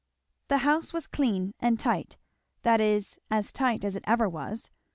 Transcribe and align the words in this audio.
The 0.47 0.57
house 0.65 0.93
was 0.93 1.05
clean 1.05 1.53
and 1.59 1.79
tight, 1.79 2.17
that 2.63 2.81
is, 2.81 3.19
as 3.29 3.51
tight 3.53 3.85
as 3.85 3.95
it 3.95 4.03
ever 4.07 4.27
was. 4.27 4.71